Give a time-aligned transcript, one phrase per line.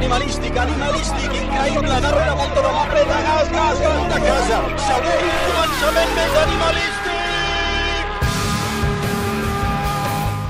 [0.00, 7.09] animalístic, animalístic, increïble, darrere Montoro, apreta, gas, gas, gas, de casa, segur, començament més animalístic!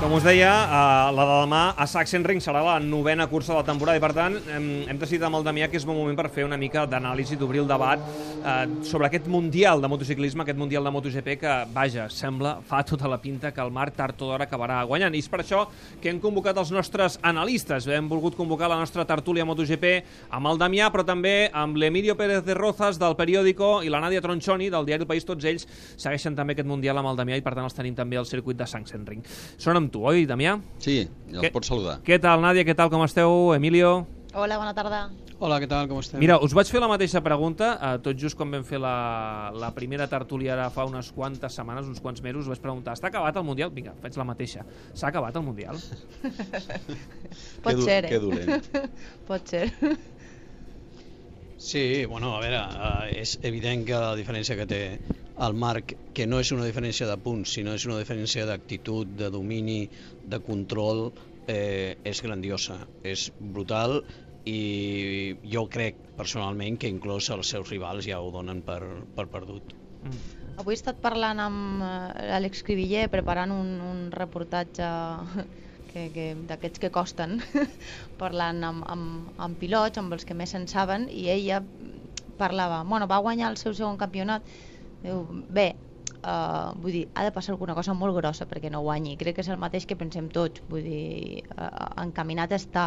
[0.01, 3.65] Com us deia, eh, la de demà a Sachsenring serà la novena cursa de la
[3.67, 6.31] temporada i, per tant, hem, hem decidit amb el Damià que és bon moment per
[6.33, 10.89] fer una mica d'anàlisi, d'obrir el debat eh, sobre aquest Mundial de motociclisme, aquest Mundial
[10.89, 14.47] de MotoGP que, vaja, sembla, fa tota la pinta que el Marc tard o d'hora
[14.49, 15.13] acabarà guanyant.
[15.13, 15.67] I és per això
[16.01, 17.85] que hem convocat els nostres analistes.
[17.85, 19.85] Hem volgut convocar la nostra tertúlia MotoGP
[20.33, 24.25] amb el Damià, però també amb l'Emilio Pérez de Rozas del periòdico i la Nàdia
[24.25, 25.29] Tronchoni del diari El País.
[25.29, 28.17] Tots ells segueixen també aquest Mundial amb el Damià i, per tant, els tenim també
[28.17, 29.21] al circuit de Sachsenring.
[29.61, 30.57] Són amb tu, oi, Damià?
[30.81, 31.99] Sí, ja els Què- pots saludar.
[32.07, 32.63] Què tal, Nàdia?
[32.67, 33.51] Què tal, com esteu?
[33.55, 34.07] Emilio?
[34.33, 35.09] Hola, bona tarda.
[35.41, 36.19] Hola, què tal, com estem?
[36.21, 39.71] Mira, us vaig fer la mateixa pregunta, eh, tot just quan vam fer la, la
[39.73, 43.43] primera tertúlia ara fa unes quantes setmanes, uns quants mesos, vaig preguntar, està acabat el
[43.47, 43.71] Mundial?
[43.73, 44.61] Vinga, faig la mateixa.
[44.93, 45.81] S'ha acabat el Mundial?
[47.65, 48.09] Pot du- ser, eh?
[48.13, 48.69] que dolent.
[49.27, 49.65] Pot ser.
[51.57, 54.79] Sí, bueno, a veure, uh, és evident que la diferència que té
[55.41, 59.31] el Marc, que no és una diferència de punts, sinó és una diferència d'actitud, de
[59.33, 59.83] domini,
[60.33, 61.07] de control,
[61.49, 64.01] eh, és grandiosa, és brutal
[64.45, 68.81] i jo crec personalment que inclús els seus rivals ja ho donen per,
[69.15, 69.75] per perdut.
[70.01, 70.21] Mm.
[70.61, 74.87] Avui he estat parlant amb eh, Àlex Cribiller preparant un, un reportatge
[75.91, 77.39] que, que, d'aquests que costen,
[78.21, 81.61] parlant amb, amb, amb pilots, amb els que més en saben, i ella
[82.41, 84.45] parlava, bueno, va guanyar el seu segon campionat,
[85.03, 85.67] diu, bé,
[86.23, 89.41] uh, vull dir, ha de passar alguna cosa molt grossa perquè no guanyi, crec que
[89.45, 91.69] és el mateix que pensem tots, vull dir, uh,
[92.03, 92.85] encaminat està,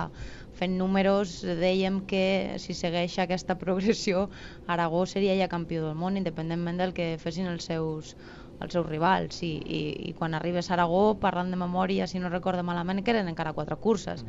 [0.54, 4.28] fent números, dèiem que si segueix aquesta progressió,
[4.66, 8.14] Aragó seria ja campió del món, independentment del que fessin els seus,
[8.62, 12.30] els seus rivals i, i, i quan arribes a Aragó, parlant de memòria, si no
[12.30, 14.22] recordo malament, que eren encara quatre curses.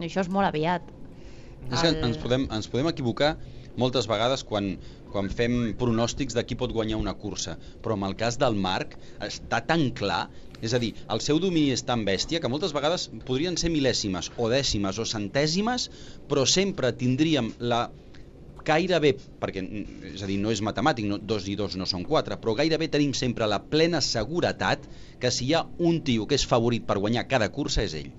[0.00, 0.90] I això és molt aviat.
[1.70, 3.36] És que El- ens podem, ens podem equivocar
[3.80, 4.74] moltes vegades quan,
[5.12, 8.98] quan fem pronòstics de qui pot guanyar una cursa, però en el cas del Marc
[9.20, 10.26] està tan clar,
[10.62, 14.30] és a dir, el seu domini és tan bèstia que moltes vegades podrien ser mil·lèsimes
[14.36, 15.88] o dècimes o centèsimes,
[16.30, 17.88] però sempre tindríem la
[18.62, 19.62] gairebé, perquè
[20.12, 22.88] és a dir, no és matemàtic, no, dos i dos no són quatre, però gairebé
[22.92, 24.86] tenim sempre la plena seguretat
[25.18, 28.12] que si hi ha un tio que és favorit per guanyar cada cursa és ell.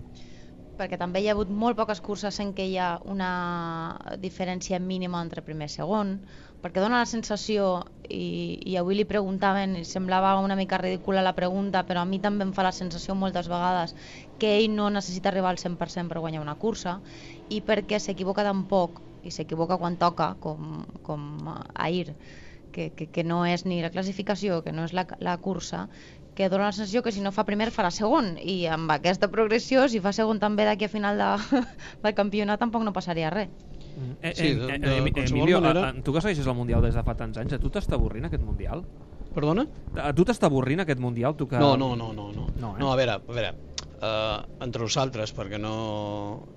[0.79, 3.29] Perquè també hi ha hagut molt poques curses en què hi ha una
[4.23, 6.13] diferència mínima entre primer i segon,
[6.63, 7.67] perquè dona la sensació,
[8.09, 12.19] i, i avui li preguntaven, i semblava una mica ridícula la pregunta, però a mi
[12.23, 13.93] també em fa la sensació moltes vegades
[14.41, 16.99] que ell no necessita arribar al 100% per guanyar una cursa,
[17.49, 22.15] i perquè s'equivoca tan poc, i s'equivoca quan toca, com, com ahir,
[22.73, 25.87] que, que, que no és ni la classificació, que no és la, la cursa,
[26.35, 29.87] que dona la sensació que si no fa primer farà segon i amb aquesta progressió
[29.89, 31.61] si fa segon també d'aquí a final de,
[32.03, 33.49] del campionat tampoc no passaria res
[34.23, 36.95] Eh, Sí, eh, de- eh, Emilio, manera- a- a- tu que segueixes el Mundial des
[36.95, 38.81] de fa tants anys, a tu t'està avorrint aquest Mundial?
[39.35, 39.67] Perdona?
[40.01, 41.35] A tu t'està avorrint aquest Mundial?
[41.37, 41.59] Tu que...
[41.61, 42.31] No, no, no, no.
[42.33, 42.79] No, No, eh?
[42.79, 43.53] no a veure, a veure,
[44.03, 45.73] uh, entre nosaltres, perquè no,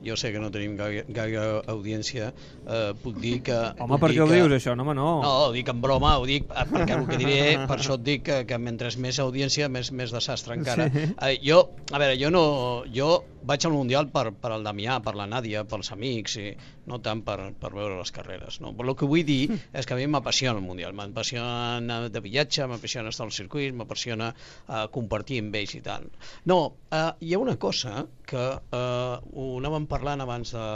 [0.04, 2.32] jo sé que no tenim gaire, gaire audiència,
[2.66, 3.56] uh, puc dir que...
[3.82, 4.74] Home, per què ho que- dius, això?
[4.76, 5.08] No, home, no.
[5.22, 7.38] No, ho dic en broma, ho dic eh, perquè el que diré,
[7.70, 10.90] per això et dic que, que mentre més audiència, més, més desastre encara.
[10.92, 11.06] Sí.
[11.16, 11.62] Eh, jo,
[11.92, 12.44] a veure, jo no...
[12.92, 13.10] Jo
[13.46, 16.50] vaig al Mundial per, per el Damià, per la Nàdia, pels amics, i
[16.90, 18.58] no tant per, per veure les carreres.
[18.64, 18.72] No?
[18.76, 19.40] Però el que vull dir
[19.72, 20.96] és que a mi m'apassiona el Mundial.
[20.98, 26.10] M'apassiona anar de viatge, m'apassiona estar al circuit, m'apassiona eh, compartir amb ells i tant.
[26.50, 30.68] No, eh, hi ha una cosa que eh, ho anàvem parlant abans de,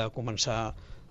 [0.00, 0.60] de començar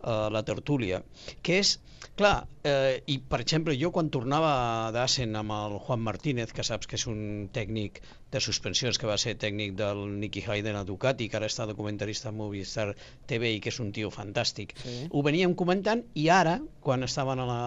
[0.04, 1.02] eh, la tertúlia,
[1.44, 1.78] que és,
[2.18, 6.88] clar, eh, i per exemple, jo quan tornava d'Assen amb el Juan Martínez, que saps
[6.88, 11.30] que és un tècnic de suspensions, que va ser tècnic del Nicky Hayden a Ducati,
[11.30, 12.90] que ara està documentarista a Movistar
[13.30, 14.74] TV i que és un tio fantàstic.
[14.84, 14.96] Sí.
[15.12, 17.60] Ho veníem comentant i ara, quan estaven a la,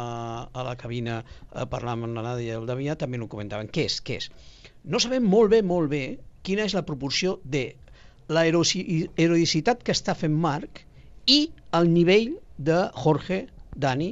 [0.52, 3.68] a la cabina eh, parlant amb la Nàdia i el Damià, també ho comentaven.
[3.72, 4.00] Què és?
[4.04, 4.30] Què és?
[4.84, 6.04] No sabem molt bé, molt bé,
[6.42, 7.66] quina és la proporció de
[8.30, 10.84] la heroci- heroïcitat que està fent Marc
[11.26, 14.10] i el nivell de Jorge, Dani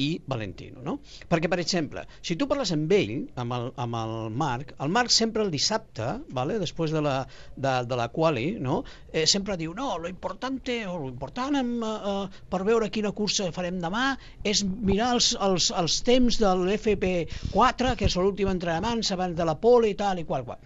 [0.00, 0.94] i Valentino, no?
[1.28, 3.12] Perquè, per exemple, si tu parles amb ell,
[3.42, 6.56] amb el, amb el Marc, el Marc sempre el dissabte, vale?
[6.62, 7.16] després de la,
[7.56, 8.80] de, de la quali, no?
[9.12, 13.50] eh, sempre diu, no, lo importante, o lo important amb, eh, per veure quina cursa
[13.56, 14.06] farem demà
[14.54, 19.58] és mirar els, els, els temps de l'FP4, que és l'últim entrenament abans de la
[19.60, 20.64] pole i tal i qual, qual.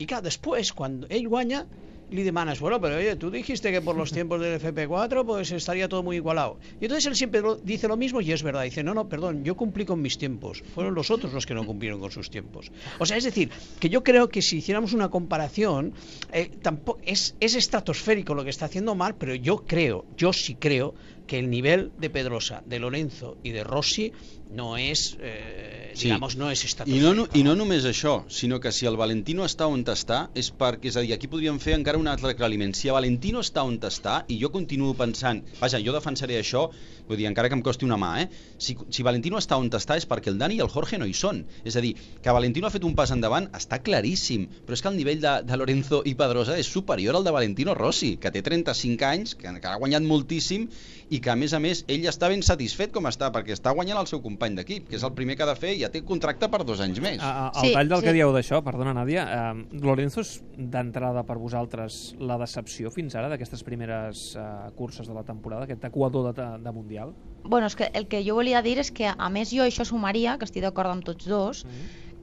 [0.00, 1.66] I clar, després, quan ell guanya,
[2.10, 5.88] le demanas, bueno, pero oye, tú dijiste que por los tiempos del FP4 pues estaría
[5.88, 6.58] todo muy igualado.
[6.80, 8.62] Y entonces él siempre lo- dice lo mismo y es verdad.
[8.64, 10.62] Dice, no, no, perdón, yo cumplí con mis tiempos.
[10.74, 12.70] Fueron los otros los que no cumplieron con sus tiempos.
[12.98, 15.94] O sea, es decir, que yo creo que si hiciéramos una comparación,
[16.32, 20.56] eh, tampoco es, es estratosférico lo que está haciendo Marc, pero yo creo, yo sí
[20.56, 20.94] creo
[21.26, 24.12] que el nivel de Pedrosa, de Lorenzo y de Rossi
[24.48, 26.04] no es, eh, Sí.
[26.08, 27.14] digamos, no es I estratosférico.
[27.14, 30.52] no, no- I no només això, sinó que si el Valentino està on està, és
[30.52, 32.74] perquè, és a dir, aquí podríem fer encara un altre aclariment.
[32.74, 36.68] Si el Valentino està on està, i jo continuo pensant, vaja, jo defensaré això,
[37.08, 38.28] vull dir, encara que em costi una mà, eh?
[38.58, 41.14] Si, si Valentino està on està és perquè el Dani i el Jorge no hi
[41.14, 41.44] són.
[41.64, 44.88] És a dir, que Valentino ha fet un pas endavant està claríssim, però és que
[44.88, 48.42] el nivell de, de Lorenzo i Pedrosa és superior al de Valentino Rossi, que té
[48.42, 50.68] 35 anys, que, que ha guanyat moltíssim
[51.10, 53.98] i que, a més a més, ell està ben satisfet com està, perquè està guanyant
[53.98, 56.02] el seu company d'equip, que és el primer que ha de fer i ja té
[56.06, 57.18] contracte per dos anys més.
[57.20, 58.06] A, a, al Sí, tall del sí.
[58.06, 63.30] que dieu d'això, perdona, Nàdia, eh, Lorenzo és d'entrada per vosaltres la decepció fins ara
[63.32, 64.44] d'aquestes primeres eh,
[64.76, 67.14] curses de la temporada, aquest equador de, de Mundial?
[67.44, 70.36] Bueno, és que el que jo volia dir és que, a més, jo això sumaria,
[70.38, 71.64] que estic d'acord amb tots dos,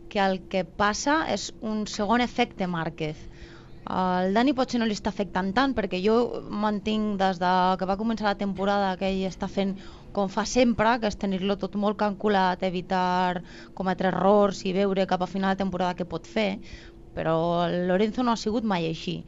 [0.07, 3.17] que el que passa és un segon efecte Márquez.
[3.87, 7.95] El Dani potser no li està afectant tant, perquè jo mantinc des de que va
[7.99, 9.77] començar la temporada que ell està fent
[10.13, 13.43] com fa sempre, que és tenir-lo tot molt calculat, evitar
[13.77, 16.57] cometre errors i veure cap a final de temporada què pot fer,
[17.17, 19.21] però el Lorenzo no ha sigut mai així.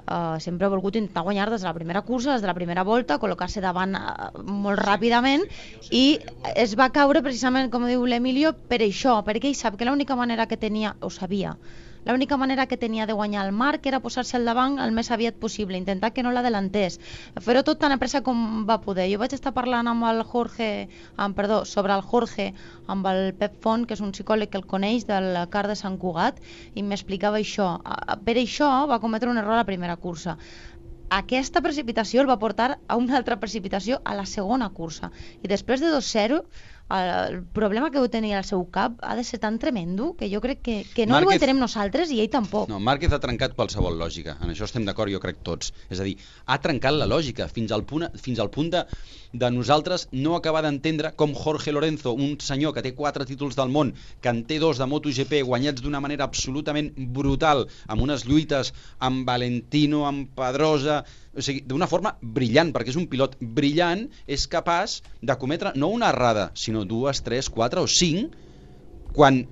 [0.00, 2.84] Uh, sempre ha volgut intentar guanyar des de la primera cursa, des de la primera
[2.88, 5.44] volta, col·locar-se davant uh, molt ràpidament
[5.92, 6.18] i
[6.54, 10.48] es va caure precisament, com diu l'Emilio, per això, perquè ell sap que l'única manera
[10.48, 11.52] que tenia, o sabia,
[12.04, 15.36] l'única manera que tenia de guanyar el Marc era posar-se al davant el més aviat
[15.42, 16.98] possible, intentar que no l'adelantés,
[17.40, 19.08] fer-ho tot tan a pressa com va poder.
[19.12, 22.50] Jo vaig estar parlant amb el Jorge, amb, perdó, sobre el Jorge,
[22.86, 25.98] amb el Pep Font, que és un psicòleg que el coneix del CAR de Sant
[26.00, 26.40] Cugat,
[26.74, 27.76] i m'explicava això.
[28.24, 30.38] Per això va cometre un error a la primera cursa.
[31.10, 35.10] Aquesta precipitació el va portar a una altra precipitació a la segona cursa.
[35.42, 36.44] I després de 2-0,
[36.90, 40.40] el problema que deu tenir al seu cap ha de ser tan tremendo que jo
[40.42, 42.68] crec que, que no Márquez- ho entenem nosaltres i ell tampoc.
[42.68, 44.36] No, Márquez ha trencat qualsevol lògica.
[44.42, 45.72] En això estem d'acord, jo crec tots.
[45.88, 46.16] És a dir,
[46.46, 48.84] ha trencat la lògica fins al punt, fins al punt de,
[49.32, 53.70] de nosaltres no acabar d'entendre com Jorge Lorenzo, un senyor que té quatre títols del
[53.70, 58.72] món, que en té dos de MotoGP guanyats d'una manera absolutament brutal, amb unes lluites
[58.98, 64.48] amb Valentino, amb Pedrosa, o sigui, d'una forma brillant, perquè és un pilot brillant, és
[64.50, 68.34] capaç de cometre no una errada, sinó dues, tres, quatre o cinc,
[69.16, 69.44] quan,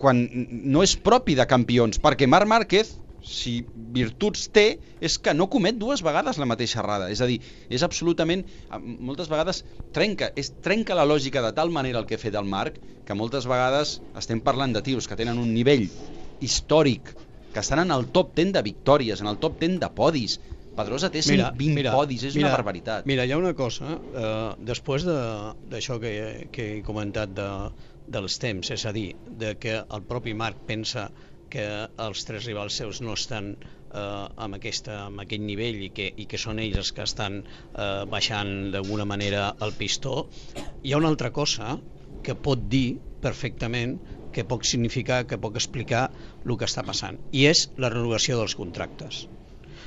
[0.00, 2.94] quan no és propi de campions, perquè Marc Márquez,
[3.24, 3.62] si
[3.96, 4.64] virtuts té,
[5.00, 7.08] és que no comet dues vegades la mateixa errada.
[7.10, 7.38] És a dir,
[7.72, 8.44] és absolutament,
[8.84, 9.62] moltes vegades
[9.96, 13.16] trenca, és, trenca la lògica de tal manera el que ha fet el Marc, que
[13.16, 15.88] moltes vegades estem parlant de tios que tenen un nivell
[16.44, 17.14] històric,
[17.54, 20.36] que estan en el top 10 de victòries, en el top 10 de podis.
[20.74, 23.06] Pedrosa té 120 podis, és una barbaritat.
[23.06, 27.48] Mira, hi ha una cosa, eh, després de- d'això que, que he comentat de,
[28.06, 31.10] dels temps, és a dir, de que el propi Marc pensa
[31.48, 31.64] que
[32.02, 33.52] els tres rivals seus no estan
[33.94, 37.38] eh, amb, aquesta, amb aquest nivell i que, i que són ells els que estan
[37.44, 40.28] eh, baixant d'alguna manera el pistó,
[40.82, 41.76] hi ha una altra cosa
[42.22, 44.00] que pot dir perfectament
[44.34, 46.08] que pot significar, que pot explicar
[46.44, 49.28] el que està passant, i és la renovació dels contractes.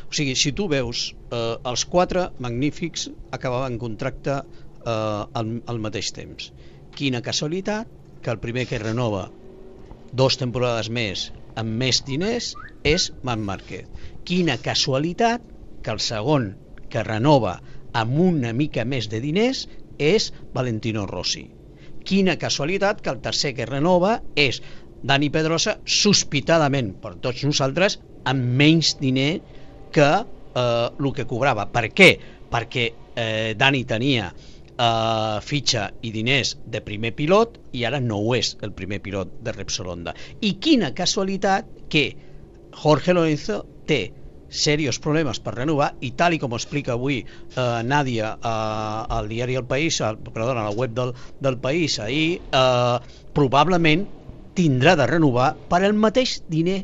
[0.08, 6.14] O sigui, si tu veus, eh, els quatre magnífics acabaven contracte eh, al, al mateix
[6.16, 6.52] temps.
[6.98, 7.90] Quina casualitat
[8.24, 9.28] que el primer que renova
[10.22, 11.28] dos temporades més
[11.60, 12.54] amb més diners
[12.88, 13.86] és Marc Márquez.
[14.28, 15.44] Quina casualitat
[15.84, 16.54] que el segon
[16.92, 17.58] que renova
[18.02, 19.66] amb una mica més de diners
[19.98, 21.48] és Valentino Rossi.
[22.08, 24.62] Quina casualitat que el tercer que renova és
[25.04, 29.42] Dani Pedrosa, sospitadament per tots nosaltres, amb menys diner
[29.98, 31.68] que eh, el que cobrava.
[31.74, 32.12] Per què?
[32.52, 38.36] Perquè eh, Dani tenia eh, fitxa i diners de primer pilot i ara no ho
[38.38, 40.14] és el primer pilot de Repsol Honda.
[40.42, 42.06] I quina casualitat que
[42.78, 44.02] Jorge Lorenzo té
[44.48, 49.58] serios problemes per renovar i tal i com explica avui eh, Nàdia eh, al diari
[49.60, 54.06] El País, al, perdona, a la web del, del País ahir, eh, probablement
[54.58, 56.80] tindrà de renovar per el mateix diner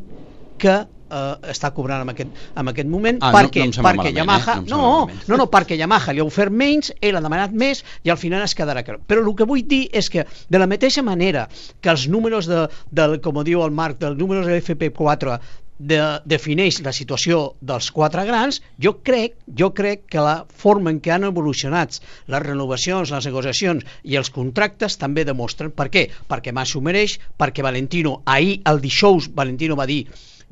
[0.61, 0.75] que
[1.13, 4.17] eh, està cobrant en aquest, en aquest moment Ah, no- perquè, no sembla perquè malament,
[4.21, 4.65] Yamaha eh?
[4.69, 8.11] No no, no, no, perquè Yamaha li ha ofert menys, ell ha demanat més i
[8.13, 8.97] al final es quedarà car.
[9.07, 11.47] Però el que vull dir és que de la mateixa manera
[11.81, 15.37] que els números de, del, com diu el Marc, dels números de l'FP4
[15.79, 20.99] de, defineix la situació dels quatre grans, jo crec, jo crec que la forma en
[21.03, 21.97] què han evolucionat
[22.31, 26.07] les renovacions, les negociacions i els contractes també demostren per què.
[26.29, 30.03] Perquè Mas s'ho mereix, perquè Valentino, ahir el dijous Valentino va dir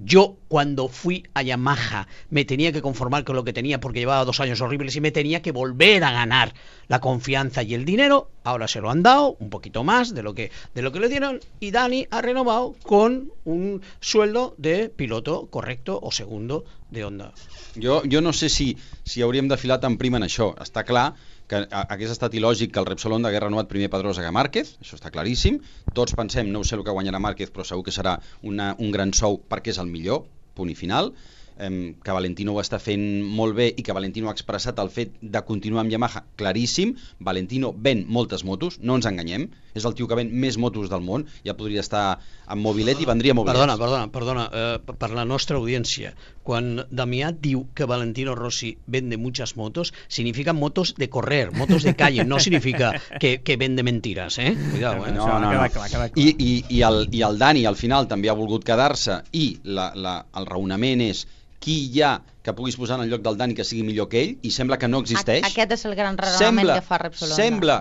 [0.03, 4.25] Yo cuando fui a Yamaha me tenía que conformar con lo que tenía porque llevaba
[4.25, 6.55] dos años horribles y me tenía que volver a ganar
[6.87, 8.31] la confianza y el dinero.
[8.43, 11.07] Ahora se lo han dado un poquito más de lo que de lo que le
[11.07, 17.31] dieron y Dani ha renovado con un sueldo de piloto correcto o segundo de Honda.
[17.75, 20.51] Jo, jo no sé si, si hauríem de filar tan prim en això.
[20.61, 21.13] Està clar
[21.51, 24.99] que hagués estat il·lògic que el Repsol Honda hagués renovat primer Pedrosa que Márquez, això
[24.99, 25.59] està claríssim.
[25.97, 28.17] Tots pensem, no ho sé el que guanyarà Márquez, però segur que serà
[28.47, 31.13] una, un gran sou perquè és el millor, punt i final.
[31.61, 33.03] Em, que Valentino ho està fent
[33.37, 36.95] molt bé i que Valentino ha expressat el fet de continuar amb Yamaha claríssim.
[37.19, 39.45] Valentino ven moltes motos, no ens enganyem.
[39.77, 41.27] És el tio que ven més motos del món.
[41.45, 42.17] Ja podria estar
[42.51, 43.55] amb mobilet i vendria mobilet.
[43.59, 46.15] Perdona, perdona, perdona, eh, per la nostra audiència.
[46.43, 51.93] Quan Damià diu que Valentino Rossi vende muchas motos, significa motos de correr, motos de
[51.95, 54.55] calle, no significa que, que vende mentiras, eh?
[54.71, 55.11] Cuidado, eh?
[55.11, 55.73] No, No, no, queda no.
[55.75, 56.25] clar, queda clar.
[56.25, 59.91] I, i, i, el, I el Dani al final també ha volgut quedar-se i la,
[59.95, 61.27] la, el raonament és
[61.61, 64.21] qui hi ha que puguis posar en el lloc del Dani que sigui millor que
[64.23, 65.43] ell i sembla que no existeix.
[65.45, 67.35] Aquest és el gran raonament sembla, que fa Repsol Honda.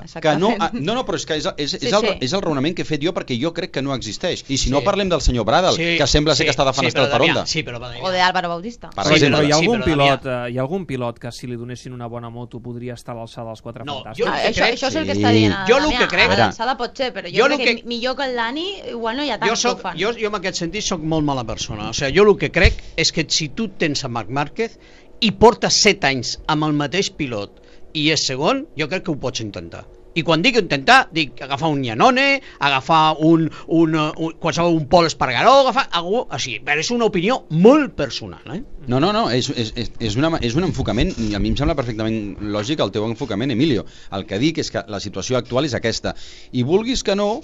[0.07, 0.51] Sembla que no...
[0.73, 2.17] No, no, però és que és, és, és, Sí, el, sí.
[2.21, 4.45] és el raonament que he fet jo perquè jo crec que no existeix.
[4.49, 4.85] I si no Sí.
[4.85, 7.47] parlem del senyor Bradel, que sembla ser que està defenestrat però per Honda.
[7.47, 8.91] Sí, però Damià, O de Álvaro Bautista.
[8.91, 9.39] Per Sí, exemple.
[9.39, 11.47] però hi ha sí, algun però pilot, Damià- eh, hi ha algun pilot que si
[11.47, 14.19] li donessin una bona moto podria estar a l'alçada dels quatre No, fantàstics?
[14.27, 15.21] jo- Ah, això, crec- això és el que Sí.
[15.23, 17.77] està dient Jo el que crec- A l'alçada pot ser, però jo, Jo crec que,
[17.77, 19.97] que- millor que el Dani igual no hi ha jo, que ho soc, fan.
[19.99, 21.89] jo, jo en aquest sentit sóc molt mala persona.
[21.91, 24.79] O sigui, jo el que crec és que si tu tens a Marc Márquez
[25.23, 27.61] i portes 7 anys amb el mateix pilot
[27.95, 29.85] i és segon, jo crec que ho pots intentar.
[30.19, 34.89] I quan dic intentar, dic agafar un Llanone, agafar un, un, uh, un, qualsevol un
[34.91, 36.57] Pol Espargaró, agafar algú així.
[36.67, 38.59] Però és una opinió molt personal, eh?
[38.91, 41.79] No, no, no, és, és, és, una, és un enfocament, i a mi em sembla
[41.79, 43.87] perfectament lògic el teu enfocament, Emilio.
[44.19, 46.17] El que dic és que la situació actual és aquesta.
[46.51, 47.37] I vulguis que no,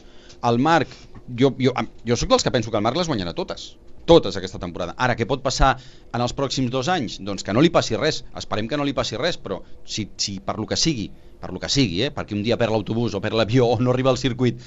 [0.51, 0.91] el Marc,
[1.39, 4.61] jo, jo, jo sóc dels que penso que el Marc les guanyarà totes totes aquesta
[4.63, 4.95] temporada.
[4.97, 5.75] Ara, què pot passar
[6.15, 7.19] en els pròxims dos anys?
[7.27, 8.23] Doncs que no li passi res.
[8.39, 11.11] Esperem que no li passi res, però si, si per lo que sigui,
[11.43, 13.93] per lo que sigui, eh, perquè un dia perd l'autobús o perd l'avió o no
[13.93, 14.63] arriba al circuit,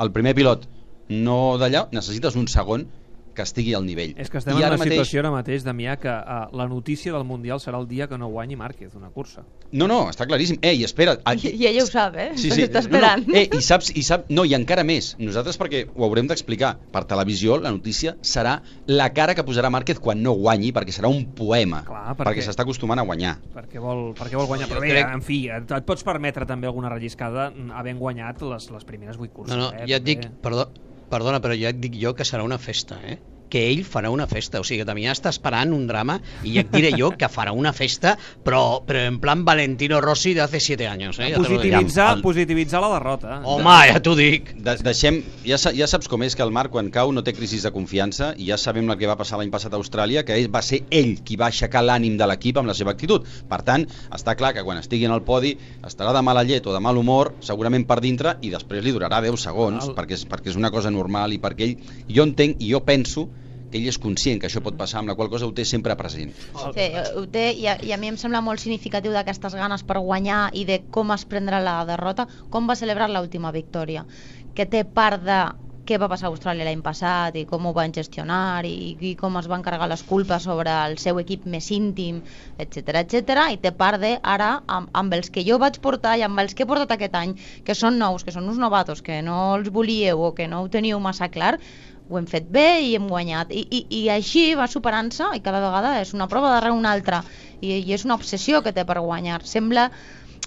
[0.00, 0.68] el primer pilot
[1.10, 2.86] no d'allà, necessites un segon
[3.34, 4.14] que estigui al nivell.
[4.16, 7.12] És que estem I en una mateix- situació ara mateix, Damià, que uh, la notícia
[7.12, 9.42] del Mundial serà el dia que no guanyi Márquez una cursa.
[9.72, 10.58] No, no, està claríssim.
[10.62, 11.16] Ei, espera.
[11.34, 12.30] I, I ella ho sap, eh?
[12.38, 12.62] Sí, sí.
[12.68, 13.26] Està esperant.
[13.26, 13.38] No, no.
[13.40, 15.16] Eh, i saps, i sap, no, i encara més.
[15.18, 19.98] Nosaltres, perquè ho haurem d'explicar, per televisió la notícia serà la cara que posarà Márquez
[20.00, 21.82] quan no guanyi, perquè serà un poema.
[21.84, 23.36] Clar, perquè perquè- s'està acostumant a guanyar.
[23.54, 24.68] perquè vol, perquè vol guanyar.
[24.70, 28.70] Però bé, crec- en fi, et, et pots permetre també alguna relliscada havent guanyat les,
[28.70, 29.56] les primeres vuit curses.
[29.56, 30.68] No, no, eh, ja et dic, perdó,
[31.12, 33.18] perdona, però ja et dic jo que serà una festa, eh?
[33.48, 36.62] Que ell farà una festa, o sigui que Damià està esperant un drama i ja
[36.64, 40.60] et diré jo que farà una festa però, però en plan Valentino Rossi de hace
[40.60, 41.30] 7 anys eh?
[41.30, 41.38] Ja.
[41.38, 43.40] Positivitzar, El- positivitzar la derrota.
[43.44, 46.72] home, ja t'ho dic De deixem, ja, sa- ja saps com és que el Marc
[46.74, 49.50] quan cau no té crisi de confiança i ja sabem el que va passar l'any
[49.52, 52.66] passat a Austràlia que ell, va ser ell qui va aixecar l'ànim de l'equip amb
[52.68, 55.54] la seva actitud per tant, està clar que quan estigui en el podi
[55.86, 59.20] estarà de mala llet o de mal humor segurament per dintre i després li durarà
[59.22, 61.76] 10 segons El- perquè, és, perquè és una cosa normal i perquè ell,
[62.08, 63.28] jo entenc i jo penso
[63.70, 65.96] que ell és conscient que això pot passar amb la qual cosa ho té sempre
[65.98, 66.30] present.
[66.34, 69.98] Sí, ho té, i, a, i a mi em sembla molt significatiu d'aquestes ganes per
[69.98, 74.06] guanyar i de com es prendrà la derrota, com va celebrar l'última victòria,
[74.54, 75.42] que té part de
[75.84, 79.36] què va passar a Austràlia l'any passat i com ho van gestionar i, i com
[79.40, 82.22] es van carregar les culpes sobre el seu equip més íntim,
[82.64, 83.44] etc etc.
[83.52, 86.56] i té part de ara amb, amb els que jo vaig portar i amb els
[86.56, 87.34] que he portat aquest any,
[87.66, 90.70] que són nous, que són uns novatos, que no els volíeu o que no ho
[90.72, 91.58] teníeu massa clar,
[92.08, 95.62] ho hem fet bé i hem guanyat i, i, i així va superant-se i cada
[95.64, 97.22] vegada és una prova darrere una altra
[97.60, 99.88] i, i és una obsessió que té per guanyar sembla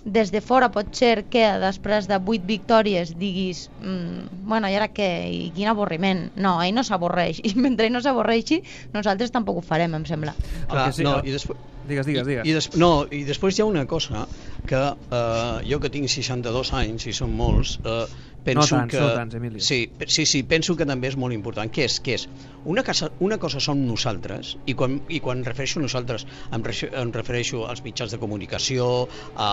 [0.08, 4.88] des de fora pot ser que després de 8 victòries diguis mm, bueno, i ara
[4.94, 5.10] què?
[5.34, 8.62] I quin avorriment no, ell no s'avorreix i mentre ell no s'avorreixi
[8.94, 12.44] nosaltres tampoc ho farem, em sembla Clar, que sí, no, i després, Digues, digues, digues.
[12.44, 14.26] I, i des, no, i després hi ha una cosa
[14.68, 18.02] que eh, jo que tinc 62 anys i són molts eh,
[18.48, 19.60] penso No tants, que no tants, Emilio.
[19.60, 22.00] sí, sí, sí, penso que també és molt important què és?
[22.04, 22.27] Què és?
[22.68, 26.89] Una, casa, una cosa som nosaltres i quan, i quan refereixo a nosaltres em, refereixo,
[27.00, 28.88] em refereixo als mitjans de comunicació
[29.36, 29.50] a,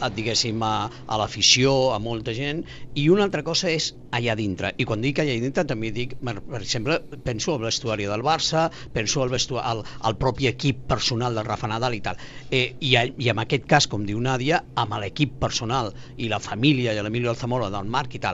[0.00, 2.62] a diguéssim a, a l'afició, a molta gent
[3.00, 6.60] i una altra cosa és allà dintre i quan dic allà dintre també dic per
[6.60, 11.48] exemple, penso al vestuari del Barça penso al, vestuari, al, al propi equip personal del
[11.48, 12.20] Rafa Nadal i tal
[12.50, 16.94] eh, i, i en aquest cas, com diu Nàdia amb l'equip personal i la família
[16.94, 18.33] i l'Emilio Alzamora del Marc i tal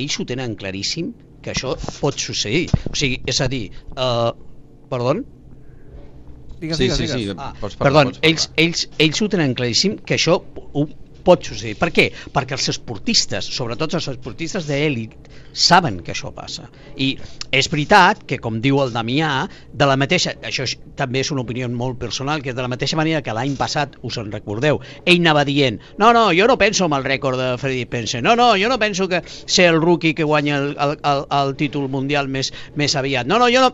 [0.00, 1.12] ells ho tenen claríssim
[1.44, 3.64] que això pot succeir o sigui, és a dir
[3.96, 4.32] uh,
[4.90, 5.16] perdó?
[6.62, 7.22] Digues, sí, digues, sí, digues.
[7.28, 8.30] sí, Ah, pots parlar, perdó, pots parlar.
[8.30, 10.86] ells, ells, ells ho tenen claríssim que això ho,
[11.24, 11.76] pot succeir.
[11.80, 12.10] Per què?
[12.34, 15.14] Perquè els esportistes, sobretot els esportistes d'èlit,
[15.54, 16.66] saben que això passa.
[16.98, 17.14] I
[17.54, 19.30] és veritat que, com diu el Damià,
[19.72, 22.98] de la mateixa, això és, també és una opinió molt personal, que de la mateixa
[22.98, 26.88] manera que l'any passat, us en recordeu, ell anava dient, no, no, jo no penso
[26.90, 30.14] en el rècord de Freddy Pence, no, no, jo no penso que ser el rookie
[30.14, 33.72] que guanya el, el, el, el títol mundial més, més aviat, no, no, jo no,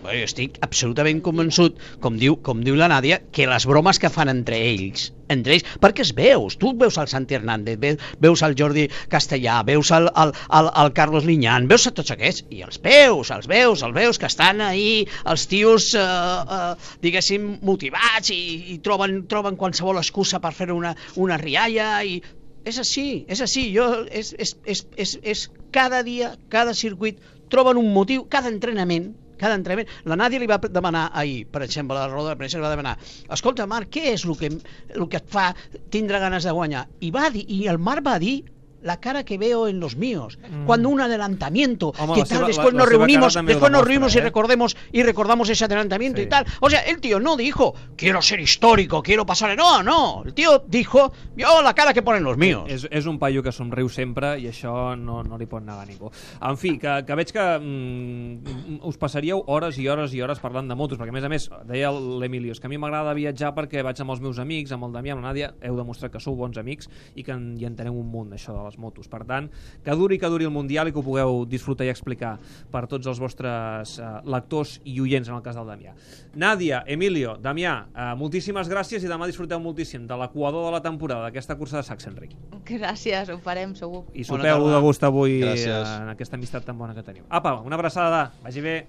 [0.00, 4.30] Bé, estic absolutament convençut, com diu, com diu la Nàdia, que les bromes que fan
[4.32, 8.56] entre ells, entre ells, perquè es veus, tu veus el Santi Hernández, veus, veus el
[8.56, 12.80] Jordi Castellà, veus el, el, el, el Carlos Liñán, veus a tots aquests, i els
[12.80, 15.04] veus, els veus, els veus que estan ahí,
[15.34, 16.08] els tios, eh,
[16.56, 18.42] eh, diguéssim, motivats i,
[18.72, 22.22] i troben, troben qualsevol excusa per fer una, una rialla i
[22.64, 27.20] és així, és així, jo, és, és, és, és, és cada dia, cada circuit,
[27.52, 29.88] troben un motiu, cada entrenament, cada entrenament.
[30.04, 32.70] La Nàdia li va demanar ahir, per exemple, a la roda de premsa, li va
[32.76, 32.96] demanar
[33.32, 34.52] escolta, Marc, què és el que,
[34.94, 35.50] el que et fa
[35.90, 36.86] tindre ganes de guanyar?
[37.00, 38.42] I, va dir, i el Marc va dir
[38.82, 40.64] la cara que veo en los míos, mm.
[40.64, 44.14] cuando un adelantamiento, Home, que tal, seva- después la- nos la reunimos, después nos reunimos
[44.14, 44.22] y ¿eh?
[44.22, 46.24] recordemos y recordamos ese adelantamiento Sí.
[46.24, 46.46] y tal.
[46.60, 50.64] O sea, el tío no dijo, quiero ser histórico, quiero pasar, no, no, el tío
[50.66, 52.64] dijo, yo la cara que ponen los míos.
[52.72, 56.08] És, és un paio que somriu sempre i això no, no li pot negar ningú.
[56.40, 60.68] En fi, que, que veig que mm, us passaríeu hores i hores i hores parlant
[60.68, 63.52] de motos, perquè a més a més, deia l'Emilio, és que a mi m'agrada viatjar
[63.56, 66.20] perquè vaig amb els meus amics, amb el Damià, amb la Nàdia, heu demostrat que
[66.22, 69.08] sou bons amics i que en, hi enteneu un munt d'això de les motos.
[69.10, 69.50] Per tant,
[69.84, 72.36] que duri que duri el Mundial i que ho pugueu disfrutar i explicar
[72.70, 75.94] per tots els vostres eh, lectors i oients, en el cas del Damià.
[76.34, 81.28] Nàdia, Emilio, Damià, eh, moltíssimes gràcies i demà disfruteu moltíssim de l'equador de la temporada
[81.28, 82.36] d'aquesta cursa de Sachsenring.
[82.70, 84.04] Gràcies, ho farem segur.
[84.14, 85.86] I sopeu de gust avui Gràcies.
[85.86, 87.24] eh, en aquesta amistat tan bona que teniu.
[87.28, 88.69] Apa, una abraçada, vagi bé.
[88.70, 88.86] で